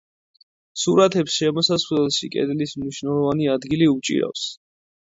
სურათებს, 0.83 1.35
შემოსასვლელში, 1.43 2.31
კედლის 2.39 2.75
მნიშვნელოვანი 2.83 3.55
ადგილი 3.59 3.95
უჭირავს. 3.97 4.53